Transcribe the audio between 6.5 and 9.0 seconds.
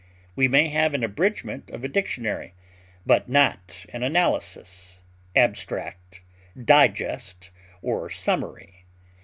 digest, or summary.